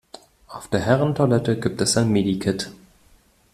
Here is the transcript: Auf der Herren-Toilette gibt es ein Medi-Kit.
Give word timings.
Auf 0.47 0.67
der 0.67 0.79
Herren-Toilette 0.79 1.59
gibt 1.59 1.79
es 1.79 1.95
ein 1.95 2.09
Medi-Kit. 2.11 2.71